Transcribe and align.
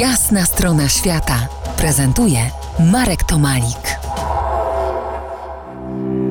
Jasna 0.00 0.44
strona 0.44 0.88
świata 0.88 1.48
prezentuje 1.76 2.38
Marek 2.92 3.24
Tomalik. 3.24 3.98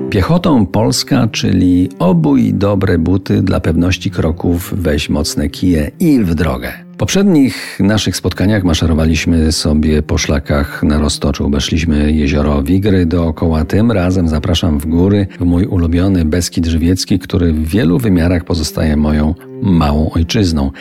Piechotą 0.09 0.65
Polska, 0.65 1.27
czyli 1.31 1.89
obój 1.99 2.53
dobre 2.53 2.97
buty 2.97 3.41
dla 3.41 3.59
pewności 3.59 4.11
kroków, 4.11 4.73
weź 4.77 5.09
mocne 5.09 5.49
kije 5.49 5.91
i 5.99 6.19
w 6.19 6.35
drogę. 6.35 6.84
W 6.95 6.97
poprzednich 6.97 7.79
naszych 7.79 8.15
spotkaniach 8.15 8.63
maszerowaliśmy 8.63 9.51
sobie 9.51 10.03
po 10.03 10.17
szlakach 10.17 10.83
na 10.83 10.99
Roztoczu. 10.99 11.49
Weszliśmy 11.49 12.11
jezioro 12.11 12.63
Wigry 12.63 13.05
dookoła. 13.05 13.65
Tym 13.65 13.91
razem 13.91 14.27
zapraszam 14.27 14.79
w 14.79 14.85
góry, 14.85 15.27
w 15.39 15.45
mój 15.45 15.65
ulubiony 15.65 16.25
Beskid 16.25 16.65
Żywiecki, 16.65 17.19
który 17.19 17.53
w 17.53 17.67
wielu 17.67 17.99
wymiarach 17.99 18.43
pozostaje 18.43 18.97
moją 18.97 19.35
małą 19.61 20.09
ojczyzną. 20.09 20.71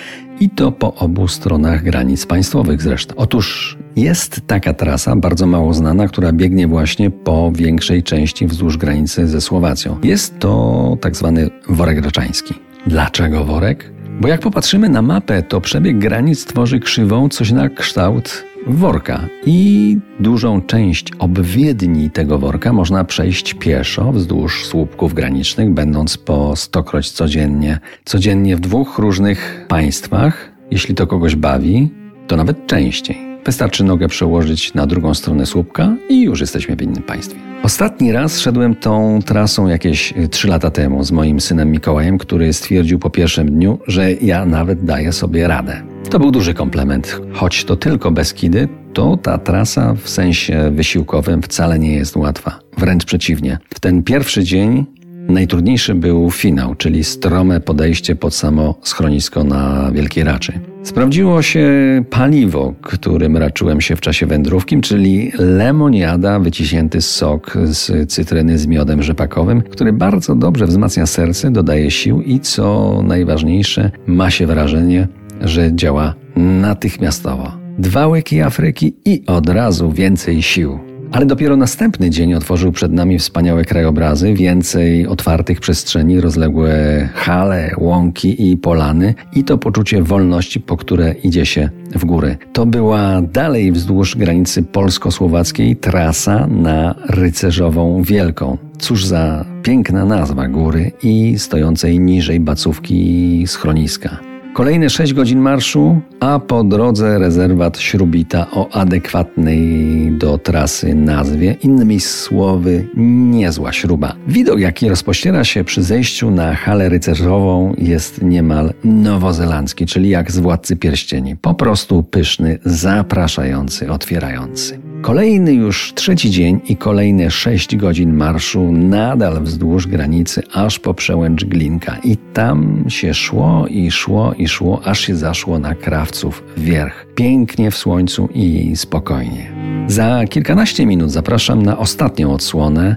I 0.41 0.51
to 0.51 0.73
po 0.73 0.95
obu 0.95 1.29
stronach 1.29 1.83
granic 1.83 2.27
państwowych 2.27 2.83
zresztą. 2.83 3.15
Otóż 3.17 3.79
jest 3.97 4.41
taka 4.47 4.75
trasa, 4.75 5.17
bardzo 5.17 5.47
mało 5.47 5.75
znana, 5.75 6.09
która 6.09 6.33
biegnie 6.33 6.69
właśnie 6.69 7.11
po 7.11 7.53
większej 7.53 8.03
części 8.03 8.47
wzdłuż 8.47 8.77
granicy 8.77 9.29
ze 9.29 9.41
Słowacją. 9.41 9.97
Jest 10.03 10.39
to 10.39 10.97
tak 11.01 11.17
zwany 11.17 11.51
worek 11.69 12.01
graczański. 12.01 12.55
Dlaczego 12.87 13.45
worek? 13.45 13.94
Bo 14.21 14.29
jak 14.29 14.41
popatrzymy 14.41 14.89
na 14.89 15.03
mapę, 15.03 15.43
to 15.43 15.61
przebieg 15.61 15.99
granic 15.99 16.45
tworzy 16.45 16.81
krzywą 16.81 17.29
coś 17.29 17.53
na 17.53 17.69
kształt 17.69 18.45
worka 18.67 19.29
i 19.47 19.99
dużą 20.21 20.61
część 20.63 21.13
obwiedni 21.19 22.11
tego 22.11 22.39
worka 22.39 22.73
można 22.73 23.05
przejść 23.05 23.55
pieszo 23.55 24.13
wzdłuż 24.13 24.67
słupków 24.67 25.15
granicznych, 25.15 25.71
będąc 25.71 26.17
po 26.17 26.57
stokroć 26.57 27.11
codziennie, 27.11 27.79
codziennie 28.05 28.57
w 28.57 28.61
dwóch 28.61 28.99
różnych 28.99 29.67
państwach. 29.69 30.51
Jeśli 30.71 30.95
to 30.95 31.07
kogoś 31.07 31.37
bawi, 31.37 31.91
to 32.27 32.37
nawet 32.37 32.67
częściej. 32.67 33.17
Wystarczy 33.45 33.85
nogę 33.85 34.09
przełożyć 34.09 34.75
na 34.75 34.87
drugą 34.87 35.15
stronę 35.15 35.47
słupka 35.47 35.97
i 36.09 36.23
już 36.23 36.41
jesteśmy 36.41 36.77
w 36.77 36.83
innym 36.83 37.03
państwie. 37.03 37.54
Ostatni 37.65 38.13
raz 38.13 38.41
szedłem 38.41 38.75
tą 38.75 39.19
trasą 39.27 39.67
jakieś 39.67 40.15
3 40.31 40.49
lata 40.49 40.71
temu 40.71 41.05
z 41.05 41.13
moim 41.13 41.41
synem 41.41 41.71
Mikołajem, 41.71 42.19
który 42.19 42.53
stwierdził 42.53 42.99
po 42.99 43.11
pierwszym 43.11 43.51
dniu, 43.51 43.79
że 43.87 44.13
ja 44.13 44.47
nawet 44.47 44.85
daję 44.85 45.13
sobie 45.13 45.49
radę. 45.49 45.83
To 46.11 46.19
był 46.19 46.31
duży 46.31 46.55
komplement. 46.55 47.21
Choć 47.33 47.65
to 47.65 47.77
tylko 47.77 48.11
Beskidy, 48.11 48.69
to 48.93 49.17
ta 49.17 49.39
trasa 49.39 49.95
w 49.95 50.09
sensie 50.09 50.71
wysiłkowym 50.71 51.43
wcale 51.43 51.79
nie 51.79 51.95
jest 51.95 52.17
łatwa. 52.17 52.61
Wręcz 52.79 53.05
przeciwnie. 53.05 53.59
W 53.75 53.81
ten 53.81 54.03
pierwszy 54.03 54.45
dzień 54.45 54.87
Najtrudniejszy 55.29 55.95
był 55.95 56.31
finał, 56.31 56.75
czyli 56.75 57.05
strome 57.05 57.61
podejście 57.61 58.17
pod 58.17 58.35
samo 58.35 58.75
schronisko 58.83 59.45
na 59.45 59.91
Wielkiej 59.93 60.25
Raczy. 60.25 60.61
Sprawdziło 60.83 61.43
się 61.43 61.69
paliwo, 62.11 62.75
którym 62.83 63.37
raczyłem 63.37 63.81
się 63.81 63.97
w 63.97 64.01
czasie 64.01 64.27
wędrówki, 64.27 64.81
czyli 64.81 65.33
lemoniada, 65.39 66.39
wyciśnięty 66.39 67.01
sok 67.01 67.59
z 67.65 68.13
cytryny 68.13 68.59
z 68.59 68.67
miodem 68.67 69.03
rzepakowym, 69.03 69.63
który 69.63 69.93
bardzo 69.93 70.35
dobrze 70.35 70.67
wzmacnia 70.67 71.07
serce, 71.07 71.51
dodaje 71.51 71.91
sił 71.91 72.23
i 72.23 72.41
co 72.41 73.01
najważniejsze, 73.03 73.91
ma 74.07 74.31
się 74.31 74.47
wrażenie, 74.47 75.09
że 75.41 75.75
działa 75.75 76.15
natychmiastowo. 76.37 77.53
Dwa 77.79 78.07
łyki 78.07 78.41
Afryki 78.41 78.95
i 79.05 79.23
od 79.27 79.49
razu 79.49 79.93
więcej 79.93 80.43
sił. 80.43 80.94
Ale 81.15 81.27
dopiero 81.27 81.57
następny 81.57 82.11
dzień 82.11 82.35
otworzył 82.35 82.73
przed 82.73 82.93
nami 82.93 83.19
wspaniałe 83.19 83.65
krajobrazy, 83.65 84.35
więcej 84.35 85.07
otwartych 85.07 85.61
przestrzeni, 85.61 86.21
rozległe 86.21 87.09
hale, 87.15 87.71
łąki 87.79 88.51
i 88.51 88.57
polany 88.57 89.15
i 89.33 89.45
to 89.45 89.59
poczucie 89.59 90.03
wolności, 90.03 90.61
po 90.61 90.77
które 90.77 91.13
idzie 91.13 91.47
się 91.47 91.71
w 91.95 92.05
góry. 92.05 92.37
To 92.53 92.67
była 92.67 93.23
dalej 93.23 93.73
wzdłuż 93.73 94.17
granicy 94.17 94.63
polsko-słowackiej 94.63 95.77
trasa 95.77 96.47
na 96.47 96.95
Rycerzową 97.09 98.03
Wielką. 98.03 98.59
Cóż 98.79 99.07
za 99.07 99.45
piękna 99.63 100.05
nazwa 100.05 100.49
góry 100.49 100.93
i 101.03 101.39
stojącej 101.39 102.01
niżej 102.01 102.41
bacówki 102.41 103.45
schroniska. 103.47 104.34
Kolejne 104.55 104.91
6 104.91 105.15
godzin 105.15 105.41
marszu, 105.41 106.01
a 106.21 106.39
po 106.39 106.65
drodze 106.65 107.19
rezerwat 107.19 107.79
Śrubita 107.79 108.47
o 108.51 108.73
adekwatnej 108.73 110.13
do 110.13 110.39
trasy 110.39 110.95
nazwie, 110.95 111.57
innymi 111.63 112.01
słowy, 112.01 112.89
niezła 113.31 113.73
śruba. 113.73 114.15
Widok, 114.29 114.61
jaki 114.61 114.89
rozpościera 114.89 115.45
się 115.45 115.65
przy 115.65 115.83
zejściu 115.83 116.31
na 116.31 116.55
halę 116.55 116.89
rycerzową, 116.89 117.75
jest 117.79 118.23
niemal 118.23 118.73
nowozelandzki, 118.85 119.87
czyli 119.87 120.09
jak 120.09 120.33
z 120.33 120.39
Władcy 120.39 120.77
Pierścieni. 120.77 121.37
Po 121.37 121.55
prostu 121.55 122.03
pyszny, 122.03 122.59
zapraszający, 122.65 123.91
otwierający. 123.91 124.79
Kolejny 125.05 125.53
już 125.53 125.93
trzeci 125.95 126.31
dzień 126.31 126.61
i 126.69 126.77
kolejne 126.77 127.31
sześć 127.31 127.77
godzin 127.77 128.15
marszu 128.15 128.73
nadal 128.73 129.43
wzdłuż 129.43 129.87
granicy 129.87 130.43
aż 130.53 130.79
po 130.79 130.95
przełęcz 130.95 131.45
Glinka. 131.45 131.97
I 132.05 132.17
tam 132.17 132.85
się 132.89 133.15
szło 133.15 133.67
i 133.69 133.91
szło 133.91 134.35
i 134.45 134.49
szło, 134.49 134.81
aż 134.85 135.01
się 135.01 135.17
zaszło 135.17 135.59
na 135.59 135.75
krawców 135.75 136.45
wierch. 136.57 137.07
Pięknie 137.15 137.71
w 137.71 137.77
słońcu 137.77 138.29
i 138.35 138.77
spokojnie. 138.77 139.53
Za 139.87 140.25
kilkanaście 140.27 140.87
minut 140.87 141.11
zapraszam 141.11 141.63
na 141.63 141.79
ostatnią 141.79 142.33
odsłonę. 142.33 142.97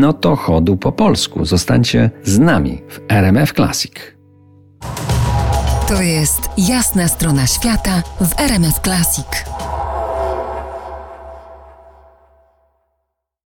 No 0.00 0.12
to 0.12 0.36
chodu 0.36 0.76
po 0.76 0.92
polsku. 0.92 1.44
Zostańcie 1.44 2.10
z 2.24 2.38
nami 2.38 2.82
w 2.88 3.00
RMF 3.08 3.52
Classic. 3.52 3.92
To 5.88 6.02
jest 6.02 6.40
jasna 6.58 7.08
strona 7.08 7.46
świata 7.46 8.02
w 8.20 8.40
RMF 8.40 8.80
Classic. 8.80 9.57